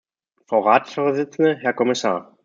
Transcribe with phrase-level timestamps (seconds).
[0.47, 2.35] Frau Ratsvorsitzende, Herr Kommissar!